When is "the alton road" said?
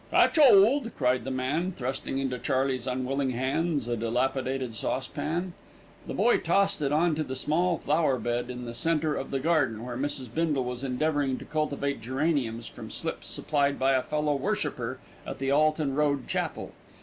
15.37-16.27